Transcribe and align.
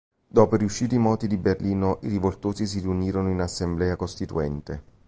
Dopo 0.27 0.55
i 0.55 0.57
riusciti 0.57 0.97
moti 0.97 1.27
di 1.27 1.37
Berlino 1.37 1.99
i 2.01 2.07
rivoltosi 2.07 2.65
si 2.65 2.79
riunirono 2.79 3.29
in 3.29 3.39
assemblea 3.39 3.95
costituente. 3.95 4.83